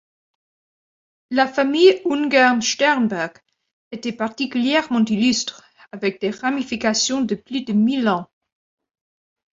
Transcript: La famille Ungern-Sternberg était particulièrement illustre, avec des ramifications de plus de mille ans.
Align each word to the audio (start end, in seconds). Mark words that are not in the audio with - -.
La 1.29 1.45
famille 1.47 2.01
Ungern-Sternberg 2.05 3.37
était 3.91 4.11
particulièrement 4.13 5.05
illustre, 5.05 5.63
avec 5.91 6.19
des 6.19 6.31
ramifications 6.31 7.21
de 7.21 7.35
plus 7.35 7.61
de 7.65 7.73
mille 7.73 8.09
ans. 8.09 8.27